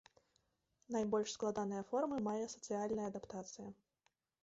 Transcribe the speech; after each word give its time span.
Найбольш 0.95 1.29
складаныя 1.37 1.83
формы 1.91 2.17
мае 2.31 2.45
сацыяльная 2.57 3.09
адаптацыя. 3.15 3.69